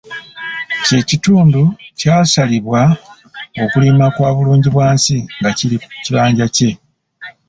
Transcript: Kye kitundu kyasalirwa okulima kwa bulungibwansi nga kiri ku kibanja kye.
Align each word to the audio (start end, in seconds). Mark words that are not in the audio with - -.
Kye 0.85 0.99
kitundu 1.09 1.61
kyasalirwa 1.99 2.81
okulima 3.63 4.05
kwa 4.15 4.29
bulungibwansi 4.35 5.17
nga 5.39 5.51
kiri 5.57 5.77
ku 5.83 5.87
kibanja 6.05 6.45
kye. 6.55 6.71